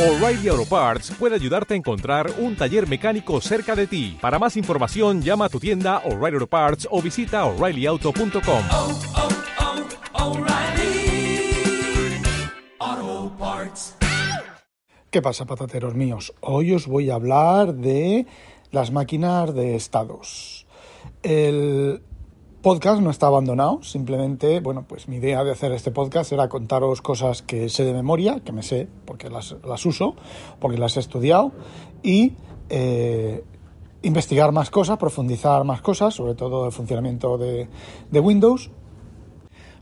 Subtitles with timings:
[0.00, 4.16] O'Reilly Auto Parts puede ayudarte a encontrar un taller mecánico cerca de ti.
[4.18, 8.62] Para más información, llama a tu tienda O'Reilly Auto Parts o visita oreillyauto.com.
[8.72, 8.98] oh,
[12.80, 13.94] oh, Parts.
[15.10, 16.32] ¿Qué pasa, patateros míos?
[16.40, 18.24] Hoy os voy a hablar de
[18.70, 20.66] las máquinas de estados.
[21.22, 22.00] El
[22.62, 27.00] podcast no está abandonado, simplemente, bueno, pues mi idea de hacer este podcast era contaros
[27.00, 30.14] cosas que sé de memoria, que me sé porque las, las uso,
[30.58, 31.52] porque las he estudiado,
[32.02, 32.34] y
[32.68, 33.44] eh,
[34.02, 37.68] investigar más cosas, profundizar más cosas, sobre todo el funcionamiento de,
[38.10, 38.70] de Windows,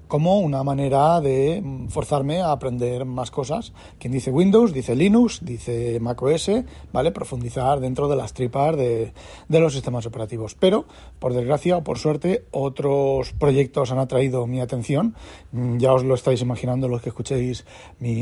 [0.09, 3.73] como una manera de mm, forzarme a aprender más cosas.
[3.99, 6.51] Quien dice Windows, dice Linux, dice macOS,
[6.93, 7.13] ¿vale?
[7.13, 9.13] Profundizar dentro de las tripas de,
[9.49, 10.55] de, los sistemas operativos.
[10.55, 10.87] Pero,
[11.19, 15.15] por desgracia o por suerte, otros proyectos han atraído mi atención.
[15.53, 17.65] Mm, Ya os lo estáis imaginando los que escuchéis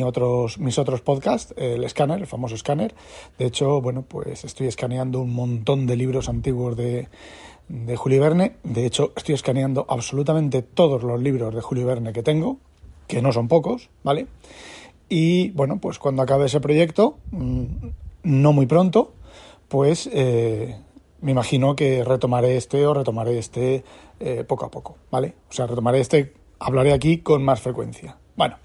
[0.05, 2.95] otros, mis otros podcasts, el escáner, el famoso escáner.
[3.39, 7.09] De hecho, bueno, pues estoy escaneando un montón de libros antiguos de
[7.69, 8.57] de Julio Verne.
[8.63, 12.59] De hecho, estoy escaneando absolutamente todos los libros de Julio Verne que tengo,
[13.07, 14.27] que no son pocos, ¿vale?
[15.09, 17.65] Y bueno, pues cuando acabe ese proyecto, mm,
[18.25, 19.13] no muy pronto,
[19.69, 20.77] pues eh,
[21.21, 23.85] me imagino que retomaré este o retomaré este
[24.21, 25.35] eh, poco a poco, ¿vale?
[25.49, 28.17] O sea, retomaré este, hablaré aquí con más frecuencia.
[28.37, 28.59] Bueno,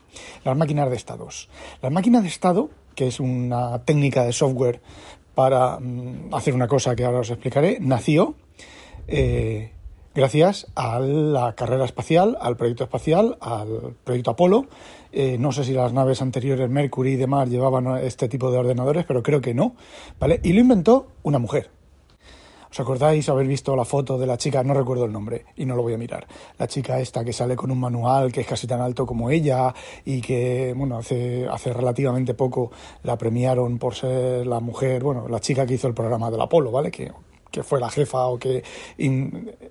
[0.43, 1.49] las máquinas de estados.
[1.81, 4.81] Las máquinas de estado, que es una técnica de software
[5.35, 8.35] para mm, hacer una cosa que ahora os explicaré, nació
[9.11, 9.71] eh,
[10.15, 14.67] gracias a la carrera espacial, al proyecto espacial, al proyecto Apolo.
[15.11, 19.05] Eh, no sé si las naves anteriores, Mercury y demás, llevaban este tipo de ordenadores,
[19.05, 19.75] pero creo que no.
[20.19, 20.39] ¿vale?
[20.43, 21.69] Y lo inventó una mujer.
[22.71, 24.63] ¿Os acordáis haber visto la foto de la chica?
[24.63, 26.25] No recuerdo el nombre y no lo voy a mirar.
[26.57, 29.73] La chica esta que sale con un manual que es casi tan alto como ella
[30.05, 32.71] y que, bueno, hace, hace relativamente poco
[33.03, 36.71] la premiaron por ser la mujer, bueno, la chica que hizo el programa del Apolo,
[36.71, 36.91] ¿vale?
[36.91, 37.11] Que,
[37.51, 38.63] que fue la jefa o que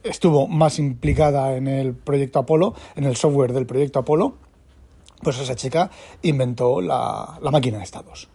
[0.04, 4.34] estuvo más implicada en el proyecto Apolo, en el software del proyecto Apolo,
[5.22, 5.90] pues esa chica
[6.22, 8.28] inventó la, la máquina de estados.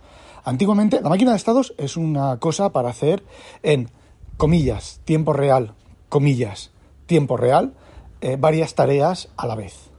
[0.43, 3.23] Antiguamente, la máquina de estados es una cosa para hacer
[3.63, 3.89] en
[4.37, 5.73] comillas, tiempo real,
[6.09, 6.71] comillas,
[7.07, 7.73] tiempo real,
[8.21, 9.94] eh, varias tareas a la vez.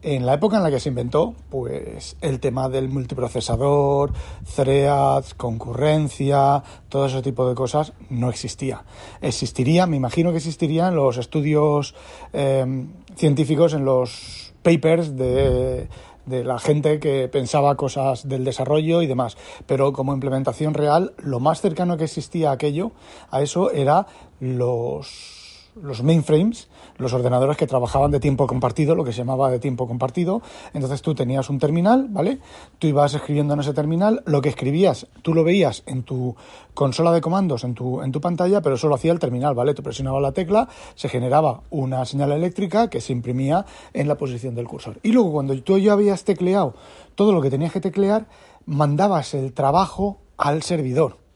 [0.00, 4.12] En la época en la que se inventó, pues el tema del multiprocesador,
[4.54, 8.84] threads, concurrencia, todo ese tipo de cosas no existía.
[9.20, 11.96] Existiría, me imagino que existirían los estudios
[12.32, 12.86] eh,
[13.16, 15.88] científicos en los papers de,
[16.26, 19.36] de la gente que pensaba cosas del desarrollo y demás.
[19.66, 22.92] Pero como implementación real, lo más cercano que existía a aquello,
[23.30, 24.06] a eso, era
[24.38, 25.37] los
[25.82, 29.86] los mainframes, los ordenadores que trabajaban de tiempo compartido, lo que se llamaba de tiempo
[29.86, 30.42] compartido.
[30.74, 32.38] Entonces tú tenías un terminal, ¿vale?
[32.78, 36.34] Tú ibas escribiendo en ese terminal, lo que escribías, tú lo veías en tu
[36.74, 39.74] consola de comandos, en tu, en tu pantalla, pero eso lo hacía el terminal, ¿vale?
[39.74, 44.54] Tú presionabas la tecla, se generaba una señal eléctrica que se imprimía en la posición
[44.54, 44.98] del cursor.
[45.02, 46.74] Y luego cuando tú ya habías tecleado
[47.14, 48.26] todo lo que tenías que teclear,
[48.66, 51.27] mandabas el trabajo al servidor.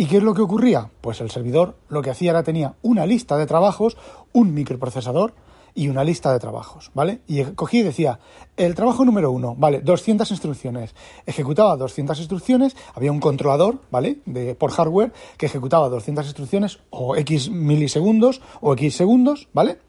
[0.00, 0.88] ¿Y qué es lo que ocurría?
[1.02, 3.98] Pues el servidor lo que hacía era tenía una lista de trabajos,
[4.32, 5.34] un microprocesador
[5.74, 7.20] y una lista de trabajos, ¿vale?
[7.26, 8.18] Y cogía y decía,
[8.56, 9.82] el trabajo número uno, ¿vale?
[9.82, 10.94] 200 instrucciones.
[11.26, 14.20] Ejecutaba 200 instrucciones, había un controlador, ¿vale?
[14.24, 19.80] De, por hardware que ejecutaba 200 instrucciones o X milisegundos o X segundos, ¿vale?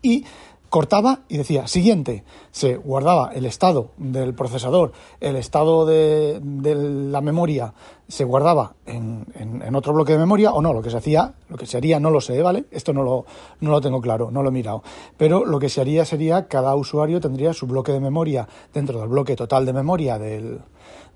[0.00, 0.26] Y
[0.68, 2.24] cortaba y decía siguiente.
[2.50, 7.74] Se guardaba el estado del procesador, el estado de, de la memoria,
[8.08, 11.58] se guardaba en, en, otro bloque de memoria o no, lo que se hacía, lo
[11.58, 12.64] que se haría no lo sé, ¿vale?
[12.70, 13.26] Esto no lo,
[13.60, 14.82] no lo tengo claro, no lo he mirado.
[15.18, 19.08] Pero lo que se haría sería cada usuario tendría su bloque de memoria dentro del
[19.08, 20.60] bloque total de memoria del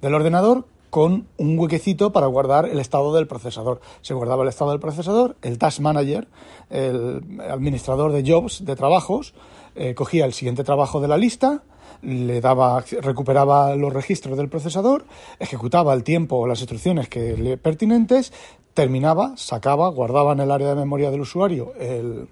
[0.02, 3.80] ordenador con un huequecito para guardar el estado del procesador.
[4.02, 6.28] Se guardaba el estado del procesador, el task manager,
[6.68, 9.32] el administrador de jobs, de trabajos,
[9.74, 11.62] eh, cogía el siguiente trabajo de la lista,
[12.02, 15.06] le daba, recuperaba los registros del procesador,
[15.38, 18.30] ejecutaba el tiempo o las instrucciones que le pertinentes,
[18.74, 22.28] terminaba, sacaba, guardaba en el área de memoria del usuario el,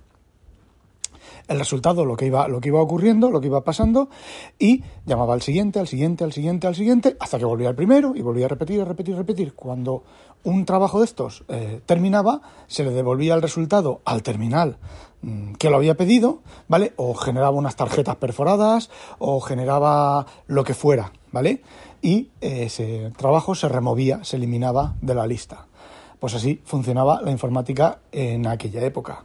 [1.51, 4.09] el resultado, lo que iba, lo que iba ocurriendo, lo que iba pasando,
[4.57, 8.15] y llamaba al siguiente, al siguiente, al siguiente, al siguiente, hasta que volvía al primero
[8.15, 9.55] y volvía a repetir, a repetir, repetir.
[9.55, 10.05] Cuando
[10.45, 14.79] un trabajo de estos eh, terminaba, se le devolvía el resultado al terminal
[15.23, 16.93] mmm, que lo había pedido, ¿vale?
[16.95, 18.89] O generaba unas tarjetas perforadas,
[19.19, 21.63] o generaba lo que fuera, ¿vale?
[22.01, 25.67] Y ese trabajo se removía, se eliminaba de la lista.
[26.21, 29.25] Pues así funcionaba la informática en aquella época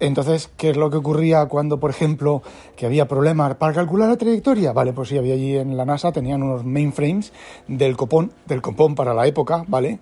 [0.00, 2.42] Entonces, ¿qué es lo que ocurría cuando, por ejemplo,
[2.76, 4.72] que había problemas para calcular la trayectoria?
[4.72, 7.32] Vale, pues sí, había allí en la NASA, tenían unos mainframes
[7.68, 10.00] del copón, del copón para la época, ¿vale?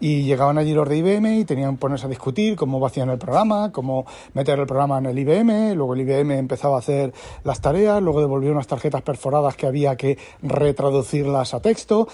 [0.00, 3.18] Y llegaban allí los de IBM y tenían que ponerse a discutir cómo vacían el
[3.18, 7.12] programa, cómo meter el programa en el IBM, luego el IBM empezaba a hacer
[7.44, 12.08] las tareas, luego devolvió unas tarjetas perforadas que había que retraducirlas a texto.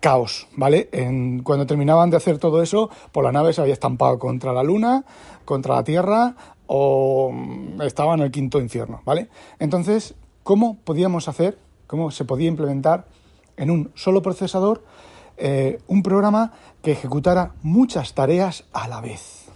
[0.00, 0.88] Caos, ¿vale?
[0.92, 4.62] En, cuando terminaban de hacer todo eso, por la nave se había estampado contra la
[4.62, 5.04] Luna,
[5.44, 6.34] contra la Tierra
[6.66, 9.28] o mm, estaba en el quinto infierno, ¿vale?
[9.58, 13.06] Entonces, ¿cómo podíamos hacer, cómo se podía implementar
[13.56, 14.84] en un solo procesador
[15.36, 16.52] eh, un programa
[16.82, 19.46] que ejecutara muchas tareas a la vez?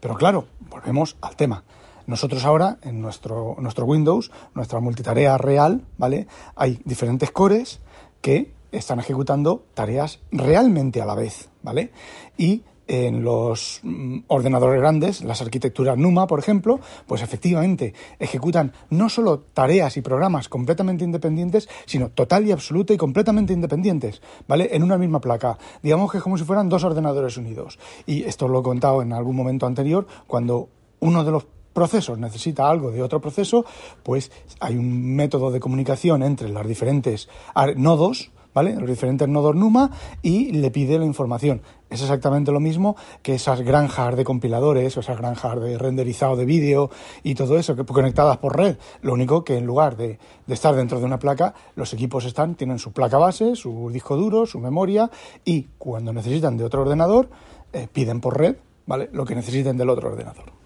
[0.00, 1.64] Pero claro, volvemos al tema.
[2.06, 6.26] Nosotros ahora, en nuestro, nuestro Windows, nuestra multitarea real, ¿vale?
[6.54, 7.80] Hay diferentes cores
[8.20, 11.90] que están ejecutando tareas realmente a la vez, ¿vale?
[12.36, 19.08] Y en los mm, ordenadores grandes, las arquitecturas NUMA, por ejemplo, pues efectivamente ejecutan no
[19.08, 24.68] solo tareas y programas completamente independientes, sino total y absoluta y completamente independientes, ¿vale?
[24.72, 25.58] En una misma placa.
[25.82, 27.78] Digamos que es como si fueran dos ordenadores unidos.
[28.06, 30.68] Y esto lo he contado en algún momento anterior, cuando
[31.00, 33.64] uno de los procesos necesita algo de otro proceso,
[34.02, 34.30] pues
[34.60, 37.28] hay un método de comunicación entre los diferentes
[37.76, 38.74] nodos, ¿vale?
[38.74, 39.90] Los diferentes nodos NUMA
[40.22, 41.60] y le pide la información.
[41.90, 46.44] Es exactamente lo mismo que esas granjas de compiladores o esas granjas de renderizado de
[46.44, 46.90] vídeo
[47.22, 48.78] y todo eso que conectadas por red.
[49.02, 50.18] Lo único que en lugar de,
[50.48, 54.46] estar dentro de una placa, los equipos están, tienen su placa base, su disco duro,
[54.46, 55.10] su memoria
[55.44, 57.28] y cuando necesitan de otro ordenador,
[57.72, 58.56] eh, piden por red,
[58.86, 59.10] ¿vale?
[59.12, 60.63] Lo que necesiten del otro ordenador.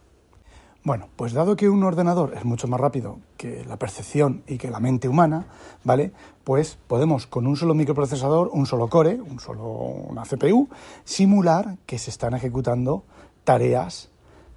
[0.85, 4.71] Bueno, pues dado que un ordenador es mucho más rápido que la percepción y que
[4.71, 5.47] la mente humana,
[5.85, 6.13] ¿vale?
[6.45, 10.69] Pues podemos con un solo microprocesador, un solo core, un solo una CPU,
[11.05, 13.03] simular que se están ejecutando
[13.45, 14.11] tareas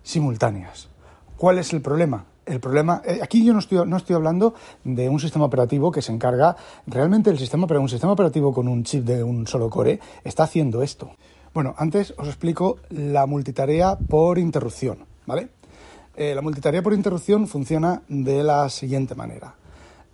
[0.04, 0.90] simultáneas.
[1.38, 2.26] ¿Cuál es el problema?
[2.46, 4.54] El problema, eh, aquí yo no estoy, no estoy hablando
[4.84, 8.68] de un sistema operativo que se encarga, realmente el sistema, pero un sistema operativo con
[8.68, 11.12] un chip de un solo core está haciendo esto.
[11.54, 15.50] Bueno, antes os explico la multitarea por interrupción, ¿vale?
[16.22, 19.56] Eh, la multitarea por interrupción funciona de la siguiente manera.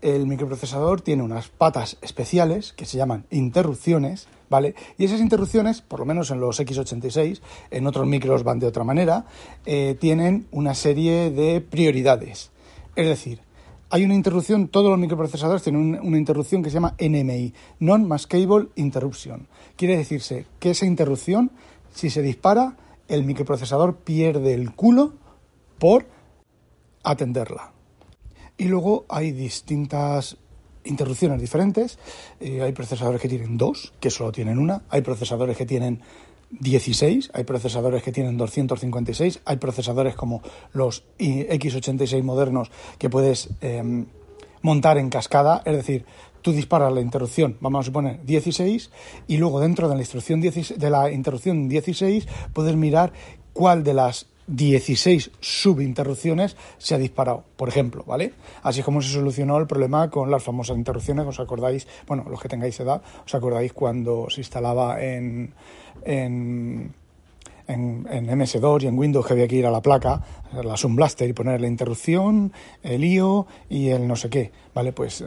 [0.01, 4.73] El microprocesador tiene unas patas especiales que se llaman interrupciones, ¿vale?
[4.97, 8.85] Y esas interrupciones, por lo menos en los x86, en otros micros van de otra
[8.85, 9.25] manera,
[9.65, 12.51] eh, tienen una serie de prioridades.
[12.95, 13.41] Es decir,
[13.89, 19.45] hay una interrupción, todos los microprocesadores tienen una interrupción que se llama NMI, Non-Maskable Interruption.
[19.75, 21.51] Quiere decirse que esa interrupción,
[21.93, 22.77] si se dispara,
[23.09, 25.26] el microprocesador pierde el culo
[25.79, 26.05] por
[27.03, 27.71] atenderla.
[28.57, 30.37] Y luego hay distintas
[30.83, 31.99] interrupciones diferentes.
[32.39, 34.83] Eh, hay procesadores que tienen dos, que solo tienen una.
[34.89, 36.01] Hay procesadores que tienen
[36.49, 40.41] 16, hay procesadores que tienen 256, hay procesadores como
[40.71, 44.05] los x86 modernos que puedes em,
[44.61, 46.05] montar en cascada, es decir,
[46.41, 48.91] tú disparas la interrupción, vamos a suponer 16,
[49.27, 53.11] y luego dentro de la, instrucción de la interrupción 16 puedes mirar
[53.51, 58.33] cuál de las 16 subinterrupciones se ha disparado, por ejemplo, ¿vale?
[58.63, 61.87] Así es como se solucionó el problema con las famosas interrupciones, ¿os acordáis?
[62.07, 65.53] Bueno, los que tengáis edad, ¿os acordáis cuando se instalaba en,
[66.05, 66.93] en,
[67.67, 70.23] en, en MS2 y en Windows que había que ir a la placa,
[70.63, 72.53] la Zoom Blaster y poner la interrupción,
[72.83, 74.93] el IO y el no sé qué, ¿vale?
[74.93, 75.25] Pues eh,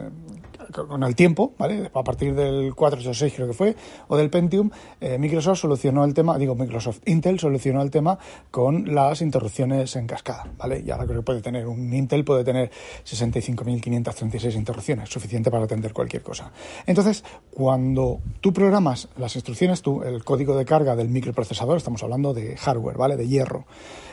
[0.70, 1.90] con el tiempo, ¿vale?
[1.92, 3.76] A partir del 486 creo que fue,
[4.06, 8.16] o del Pentium, eh, Microsoft solucionó el tema, digo Microsoft, Intel solucionó el tema
[8.52, 10.84] con las interrupciones en cascada, ¿vale?
[10.86, 12.70] Y ahora creo que puede tener, un Intel puede tener
[13.04, 16.52] 65.536 interrupciones, suficiente para atender cualquier cosa.
[16.86, 22.34] Entonces, cuando tú programas las instrucciones, tú, el código de carga del microprocesador, estamos hablando
[22.34, 23.16] de hardware, ¿vale?
[23.16, 23.64] De hierro.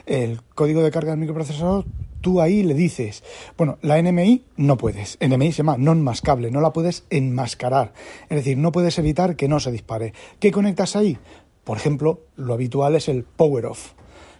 [0.07, 1.85] El código de carga del microprocesador,
[2.21, 3.23] tú ahí le dices,
[3.57, 7.93] bueno, la NMI no puedes, NMI se llama non-mascable, no la puedes enmascarar,
[8.29, 10.13] es decir, no puedes evitar que no se dispare.
[10.39, 11.17] ¿Qué conectas ahí?
[11.63, 13.93] Por ejemplo, lo habitual es el power off.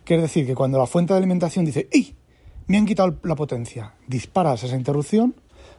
[0.04, 2.16] Quiere decir que cuando la fuente de alimentación dice, ¡ay!
[2.68, 5.36] Me han quitado la potencia, disparas esa interrupción,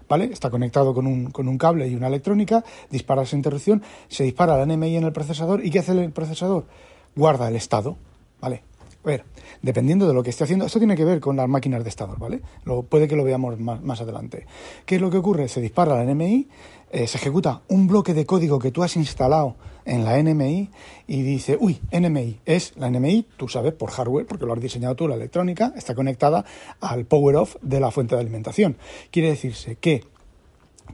[0.09, 0.27] ¿vale?
[0.27, 4.57] Está conectado con un, con un cable y una electrónica, disparas esa interrupción, se dispara
[4.57, 6.67] la NMI en el procesador y ¿qué hace el procesador?
[7.15, 7.97] Guarda el estado,
[8.41, 8.63] ¿vale?
[9.05, 9.25] Ver,
[9.63, 12.17] dependiendo de lo que esté haciendo, esto tiene que ver con las máquinas de estado,
[12.19, 12.41] ¿vale?
[12.65, 14.47] Lo, puede que lo veamos más, adelante.
[14.85, 15.49] ¿Qué es lo que ocurre?
[15.49, 16.49] Se dispara la NMI,
[16.91, 20.71] eh, se ejecuta un bloque de código que tú has instalado en la NMI
[21.07, 24.97] y dice, uy, NMI es la NMI, tú sabes, por hardware, porque lo has diseñado
[24.97, 26.45] tú, la electrónica, está conectada
[26.81, 28.77] al power off de la fuente de alimentación.
[29.11, 30.05] Quiere decirse que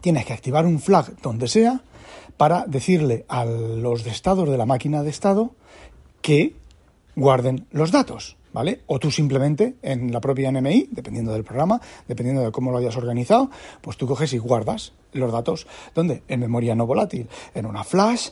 [0.00, 1.82] tienes que activar un flag donde sea
[2.36, 5.52] para decirle a los de estados de la máquina de estado
[6.20, 6.54] que
[7.16, 8.82] guarden los datos, ¿vale?
[8.86, 12.96] O tú simplemente en la propia NMI, dependiendo del programa, dependiendo de cómo lo hayas
[12.96, 15.66] organizado, pues tú coges y guardas los datos.
[15.94, 16.22] ¿Dónde?
[16.28, 18.30] En memoria no volátil, en una flash,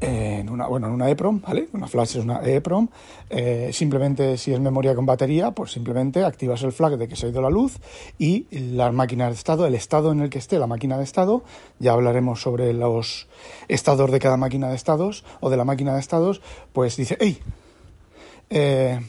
[0.00, 1.68] en una, bueno, en una EPROM, ¿vale?
[1.72, 2.88] Una flash es una EPROM.
[3.28, 7.26] Eh, simplemente si es memoria con batería, pues simplemente activas el flag de que se
[7.26, 7.78] ha ido la luz
[8.18, 11.42] y la máquina de estado, el estado en el que esté la máquina de estado,
[11.78, 13.28] ya hablaremos sobre los
[13.68, 16.40] estados de cada máquina de estados o de la máquina de estados,
[16.72, 17.40] pues dice, hey,
[18.50, 19.00] eh,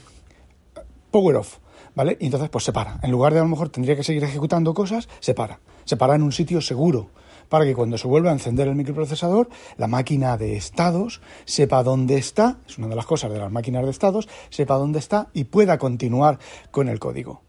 [1.11, 1.57] power off,
[1.95, 2.17] ¿vale?
[2.19, 2.99] Y entonces pues se para.
[3.03, 5.59] En lugar de a lo mejor tendría que seguir ejecutando cosas, se para.
[5.85, 7.09] Se para en un sitio seguro
[7.51, 12.15] para que cuando se vuelva a encender el microprocesador, la máquina de estados sepa dónde
[12.17, 15.43] está, es una de las cosas de las máquinas de estados, sepa dónde está y
[15.43, 16.39] pueda continuar
[16.71, 17.41] con el código.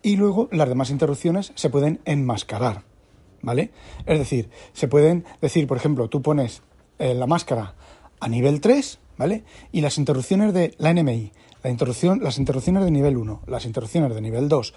[0.00, 2.84] Y luego las demás interrupciones se pueden enmascarar,
[3.42, 3.72] ¿vale?
[4.06, 6.62] Es decir, se pueden decir, por ejemplo, tú pones
[7.00, 7.74] eh, la máscara
[8.20, 9.44] a nivel 3, ¿vale?
[9.72, 14.14] Y las interrupciones de la NMI, la interrupción, las interrupciones de nivel 1, las interrupciones
[14.14, 14.74] de nivel 2,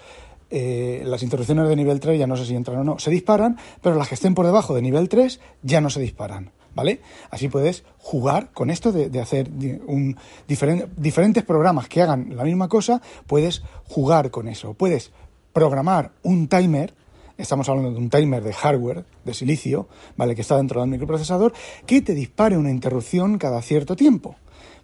[0.50, 3.58] eh, las interrupciones de nivel 3 ya no sé si entran o no, se disparan,
[3.82, 7.02] pero las que estén por debajo de nivel 3 ya no se disparan, ¿vale?
[7.30, 9.50] Así puedes jugar con esto de, hacer
[9.86, 10.16] un,
[10.46, 15.12] diferentes programas que hagan la misma cosa, puedes jugar con eso, puedes
[15.52, 16.94] programar un timer,
[17.38, 20.34] estamos hablando de un timer de hardware, de silicio, ¿vale?
[20.34, 21.52] Que está dentro del microprocesador,
[21.86, 24.36] que te dispare una interrupción cada cierto tiempo.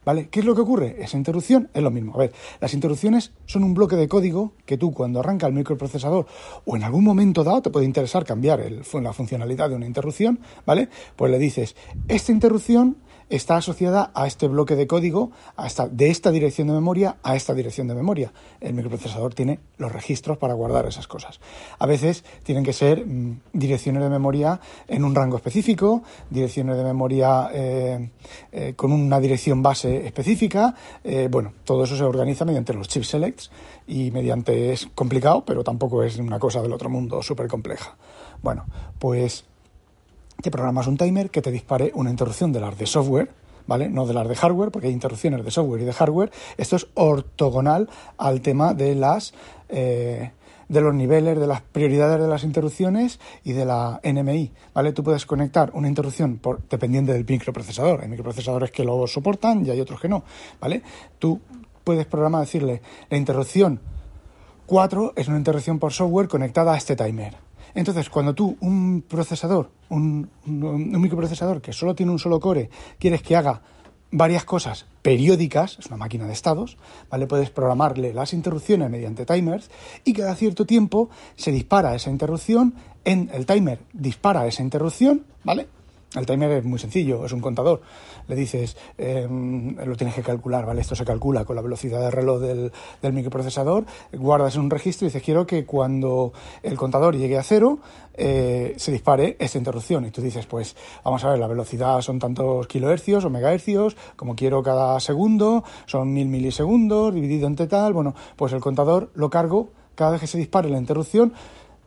[0.05, 0.29] ¿Vale?
[0.29, 0.97] ¿Qué es lo que ocurre?
[0.99, 2.15] Esa interrupción es lo mismo.
[2.15, 6.27] A ver, las interrupciones son un bloque de código que tú cuando arranca el microprocesador
[6.67, 10.41] o en algún momento dado te puede interesar cambiar el, la funcionalidad de una interrupción,
[10.67, 10.91] ¿vale?
[11.17, 11.75] Pues le dices,
[12.07, 17.17] esta interrupción está asociada a este bloque de código, a de esta dirección de memoria
[17.23, 18.33] a esta dirección de memoria.
[18.61, 21.41] El microprocesador tiene los registros para guardar esas cosas.
[21.79, 26.85] A veces tienen que ser mm, direcciones de memoria en un rango específico, direcciones de
[26.85, 28.11] memoria eh,
[28.53, 30.75] eh, con una dirección base específica.
[31.03, 33.51] Eh, bueno, todo eso se organiza mediante los chip selects
[33.87, 37.97] y mediante es complicado, pero tampoco es una cosa del otro mundo súper compleja.
[38.43, 38.67] Bueno,
[38.99, 39.45] pues
[40.43, 43.31] te programas un timer que te dispare una interrupción de las de software,
[43.67, 43.89] ¿vale?
[43.89, 46.31] No de las de hardware, porque hay interrupciones de software y de hardware.
[46.57, 47.89] Esto es ortogonal
[48.19, 49.35] al tema de las
[49.69, 50.33] eh,
[50.69, 54.93] de los niveles, de las prioridades de las interrupciones y de la NMI, ¿vale?
[54.93, 58.03] Tú puedes conectar una interrupción por, dependiendo del microprocesador.
[58.03, 60.25] Hay microprocesadores que lo soportan y hay otros que no,
[60.61, 60.83] ¿vale?
[61.19, 61.41] Tú
[61.85, 63.81] puedes programar, decirle, la interrupción
[64.67, 67.44] 4 es una interrupción por software conectada a este timer.
[67.75, 73.37] Entonces, cuando tú, un procesador, un, microprocesador que solo tiene un solo core, quieres que
[73.37, 73.63] haga
[74.11, 76.77] varias cosas periódicas, es una máquina de estados,
[77.11, 77.27] ¿vale?
[77.27, 79.71] Puedes programarle las interrupciones mediante timers
[80.05, 85.67] y cada cierto tiempo se dispara esa interrupción, en el timer dispara esa interrupción, ¿vale?
[86.15, 87.81] El timer es muy sencillo, es un contador.
[88.29, 90.81] Le dices, em, lo tienes que calcular, ¿vale?
[90.81, 92.73] Esto se calcula con la velocidad de reloj del,
[93.13, 97.79] microprocesador, guardas un registro y dices, quiero que cuando el contador llegue a cero,
[98.15, 100.07] eh, se dispare esta interrupción.
[100.07, 104.37] Y tú dices, pues vamos a ver, la velocidad son tantos kilohercios o megahercios, como
[104.37, 107.93] quiero cada segundo, son mil milisegundos, dividido entre tal.
[107.93, 111.33] Bueno, pues el contador lo cargo cada vez que se dispare la interrupción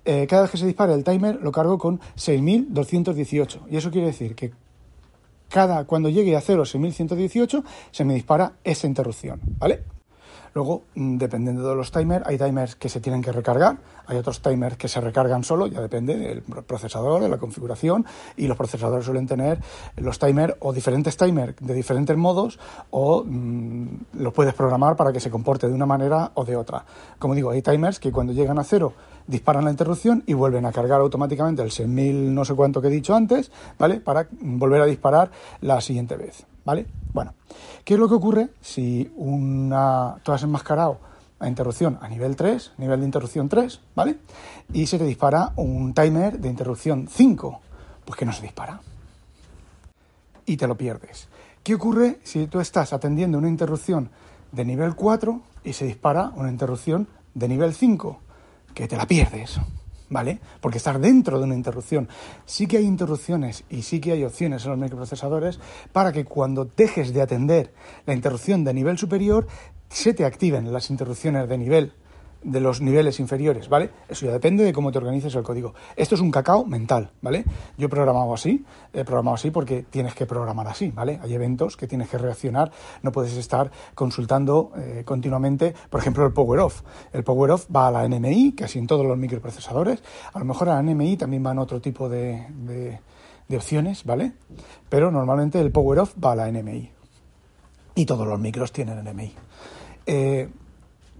[0.07, 3.67] eh, cada vez que se dispare el timer lo cargo con 6.218.
[3.69, 4.53] Y eso quiere decir que
[5.49, 9.96] cada, cuando llegue a 0 6.118 se me dispara esa interrupción, ¿vale?
[10.53, 14.41] Luego, mm, dependiendo de los timers, hay timers que se tienen que recargar, hay otros
[14.41, 19.05] timers que se recargan solo, ya depende del procesador, de la configuración, y los procesadores
[19.05, 19.59] suelen tener
[19.97, 22.59] los timers o diferentes timers de diferentes modos,
[22.91, 26.85] o mm, los puedes programar para que se comporte de una manera o de otra.
[27.19, 28.93] Como digo, hay timers que cuando llegan a cero
[29.27, 32.91] disparan la interrupción y vuelven a cargar automáticamente el 6000 no sé cuánto que he
[32.91, 33.99] dicho antes, ¿vale?
[33.99, 36.85] Para volver a disparar la siguiente vez, ¿vale?
[37.13, 37.33] Bueno,
[37.85, 40.99] ¿qué es lo que ocurre si una tú has enmascarado
[41.39, 44.17] la interrupción a nivel 3, nivel de interrupción 3, ¿vale?
[44.73, 47.61] Y se te dispara un timer de interrupción 5,
[48.03, 48.81] pues que no se dispara.
[50.45, 51.29] Y te lo pierdes.
[51.63, 54.09] ¿Qué ocurre si tú estás atendiendo una interrupción
[54.51, 58.19] de nivel 4 y se dispara una interrupción de nivel 5?
[58.77, 59.59] que te la pierdes,
[60.09, 60.39] ¿vale?
[60.61, 62.07] Porque estás dentro de una interrupción.
[62.45, 65.59] Sí que hay interrupciones y sí que hay opciones en los microprocesadores
[65.91, 67.73] para que cuando dejes de atender
[68.05, 69.47] la interrupción de nivel superior,
[69.89, 71.93] se te activen las interrupciones de nivel
[72.43, 73.89] de los niveles inferiores, ¿vale?
[74.07, 75.73] Eso ya depende de cómo te organices el código.
[75.95, 77.43] Esto es un cacao mental, ¿vale?
[77.77, 78.63] Yo he programado así,
[78.93, 81.19] he programado así porque tienes que programar así, ¿vale?
[81.21, 86.33] Hay eventos que tienes que reaccionar, no puedes estar consultando eh, continuamente, por ejemplo, el
[86.33, 86.81] power off.
[87.11, 90.01] El power off va a la NMI, casi en todos los microprocesadores,
[90.33, 92.99] a lo mejor a la NMI también van otro tipo de, de,
[93.47, 94.33] de opciones, ¿vale?
[94.89, 96.91] Pero normalmente el power off va a la NMI.
[97.95, 99.33] Y todos los micros tienen NMI.
[100.05, 100.49] eh,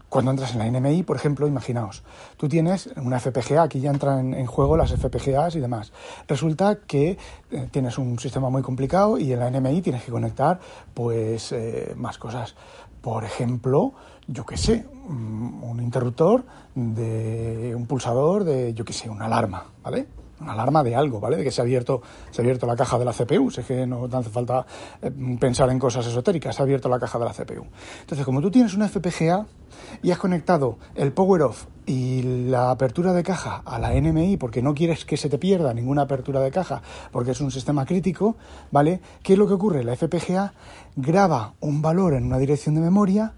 [0.10, 2.04] cuando entras en la NMI, por ejemplo, imaginaos,
[2.38, 5.92] tú tienes una FPGA, aquí ya entran en juego las FPGAs y demás.
[6.28, 7.18] Resulta que
[7.52, 10.60] eh, tienes un sistema muy complicado y en la NMI tienes que conectar
[10.94, 12.56] pues eh, más cosas.
[13.02, 13.94] Por ejemplo,
[14.28, 19.66] yo qué sé, mm, un interruptor de un pulsador de, yo qué sé, una alarma,
[19.84, 20.08] ¿vale?
[20.40, 21.38] Una alarma de algo, ¿vale?
[21.38, 22.02] De que se ha abierto,
[22.32, 23.50] se ha abierto la caja de la CPU.
[23.50, 24.66] es que no hace falta
[25.02, 27.66] eh, pensar en cosas esotéricas, se ha abierto la caja de la CPU.
[28.02, 29.46] Entonces, como tú tienes una FPGA
[30.02, 34.62] y has conectado el power off y la apertura de caja a la NMI porque
[34.62, 38.36] no quieres que se te pierda ninguna apertura de caja porque es un sistema crítico,
[38.72, 39.00] ¿vale?
[39.24, 39.84] ¿Qué es lo que ocurre?
[39.84, 40.54] La FPGA
[40.96, 43.34] graba un valor en una dirección de memoria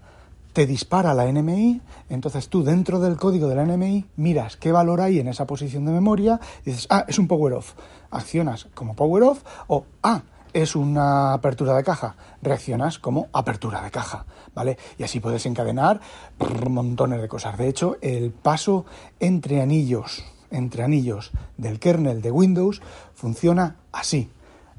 [0.52, 5.00] te dispara la NMI, entonces tú dentro del código de la NMI miras qué valor
[5.00, 7.74] hay en esa posición de memoria y dices, ah, es un power off.
[8.10, 12.16] Accionas como power off o, ah, es una apertura de caja.
[12.42, 14.78] Reaccionas como apertura de caja, ¿vale?
[14.98, 16.00] Y así puedes encadenar
[16.68, 17.56] montones de cosas.
[17.56, 18.84] De hecho, el paso
[19.20, 22.82] entre anillos, entre anillos del kernel de Windows
[23.14, 24.30] funciona así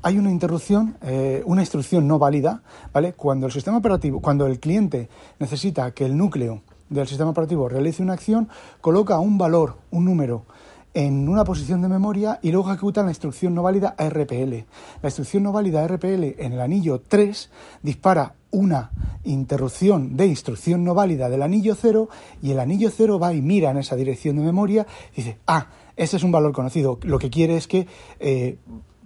[0.02, 3.14] hay una interrupción, eh, una instrucción no válida, ¿vale?
[3.14, 8.04] Cuando el sistema operativo, cuando el cliente necesita que el núcleo del sistema operativo realice
[8.04, 8.50] una acción,
[8.82, 10.46] coloca un valor, un número,
[10.94, 14.66] en una posición de memoria y luego ejecuta la instrucción no válida RPL.
[15.02, 17.50] La instrucción no válida RPL en el anillo 3
[17.82, 18.92] dispara una
[19.24, 22.10] interrupción de instrucción no válida del anillo 0
[22.42, 25.68] y el anillo 0 va y mira en esa dirección de memoria y dice, ah,
[25.96, 27.00] ese es un valor conocido.
[27.04, 27.88] Lo que quiere es que
[28.20, 28.58] eh,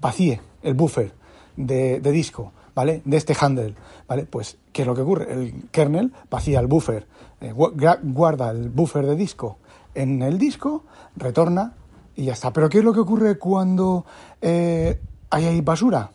[0.05, 1.11] vacíe el buffer
[1.57, 3.01] de, disco, ¿vale?
[3.05, 3.73] De este handle,
[4.07, 4.27] ¿vale?
[4.27, 5.33] Pues, ¿qué es lo que ocurre?
[5.33, 7.07] El kernel vacía el buffer,
[7.41, 9.57] eh, guarda el buffer de disco
[9.95, 10.83] en el disco,
[11.15, 11.73] retorna
[12.15, 12.53] y ya está.
[12.53, 14.05] Pero ¿qué es lo que ocurre cuando
[14.39, 16.11] eh, hay basura?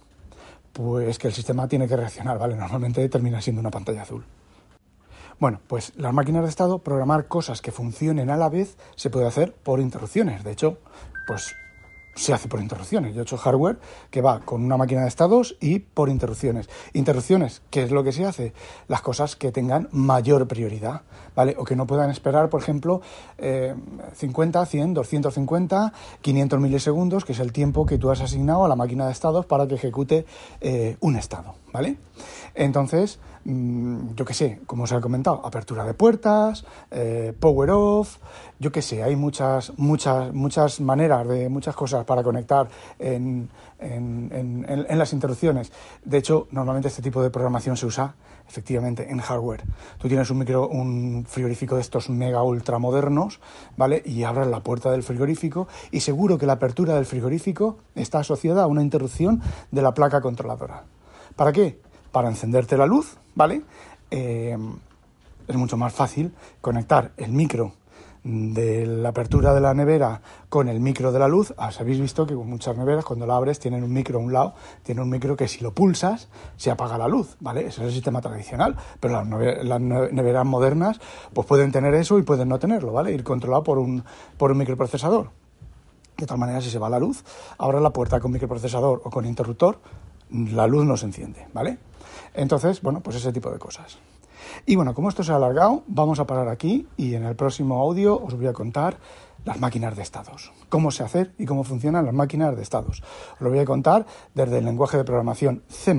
[0.72, 2.54] Pues que el sistema tiene que reaccionar, ¿vale?
[2.54, 4.24] Normalmente termina siendo una pantalla azul.
[5.40, 9.26] Bueno, pues las máquinas de estado, programar cosas que funcionen a la vez se puede
[9.26, 10.44] hacer por interrupciones.
[10.44, 10.78] De hecho,
[11.26, 11.56] pues
[12.14, 13.14] se hace por interrupciones.
[13.14, 13.78] Yo he hecho hardware
[14.10, 16.68] que va con una máquina de estados y por interrupciones.
[16.92, 18.52] Interrupciones, ¿qué es lo que se hace?
[18.88, 21.02] Las cosas que tengan mayor prioridad,
[21.34, 21.54] ¿vale?
[21.58, 23.00] O que no puedan esperar, por ejemplo,
[24.14, 28.76] 50, 100, 250, 500 milisegundos, que es el tiempo que tú has asignado a la
[28.76, 30.26] máquina de estados para que ejecute
[30.60, 31.96] eh, un estado, ¿vale?
[32.54, 38.18] Entonces, yo qué sé, como os he comentado, apertura de puertas, eh, power off,
[38.58, 43.48] yo qué sé, hay muchas, muchas, muchas maneras de muchas cosas para conectar en,
[43.78, 45.72] las interrupciones.
[46.04, 48.14] De hecho, normalmente este tipo de programación se usa
[48.46, 49.62] efectivamente en hardware.
[49.98, 53.40] Tú tienes un micro, un frigorífico de estos mega ultra modernos,
[53.76, 54.02] ¿vale?
[54.04, 58.64] Y abres la puerta del frigorífico y seguro que la apertura del frigorífico está asociada
[58.64, 60.84] a una interrupción de la placa controladora.
[61.36, 61.80] ¿Para qué?
[62.12, 63.62] Para encenderte la luz, ¿vale?
[64.10, 64.56] Eh,
[65.46, 67.72] es mucho más fácil conectar el micro
[68.22, 72.34] de la apertura de la nevera con el micro de la luz, habéis visto que
[72.34, 75.48] muchas neveras cuando la abres tienen un micro a un lado, tiene un micro que
[75.48, 77.60] si lo pulsas se apaga la luz, ¿vale?
[77.60, 81.00] Ese es el sistema tradicional, pero las, neveras modernas
[81.32, 83.12] pues pueden tener eso y pueden no tenerlo, ¿vale?
[83.12, 84.04] Ir controlado por un,
[84.36, 85.30] por un microprocesador.
[86.16, 87.24] De tal manera, si se va la luz,
[87.56, 89.78] ahora la puerta con microprocesador o con interruptor,
[90.32, 91.78] la luz no se enciende, ¿vale?
[92.34, 93.98] Entonces, bueno, pues ese tipo de cosas.
[94.66, 97.80] Y bueno, como esto se ha alargado, vamos a parar aquí y en el próximo
[97.80, 98.98] audio os voy a contar
[99.44, 103.02] las máquinas de estados, cómo se hace y cómo funcionan las máquinas de estados.
[103.34, 105.94] Os lo voy a contar desde el lenguaje de programación C++,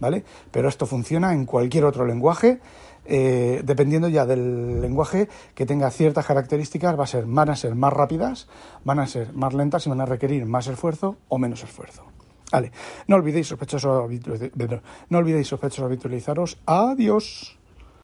[0.00, 0.24] ¿vale?
[0.50, 2.60] Pero esto funciona en cualquier otro lenguaje,
[3.06, 7.74] eh, dependiendo ya del lenguaje que tenga ciertas características, va a ser, van a ser
[7.74, 8.48] más rápidas,
[8.84, 12.13] van a ser más lentas y van a requerir más esfuerzo o menos esfuerzo.
[12.54, 12.70] Vale,
[13.08, 14.06] no olvidéis sospechosos,
[15.10, 16.56] no olvidéis sospechosos habitualizaros.
[16.66, 17.58] Adiós.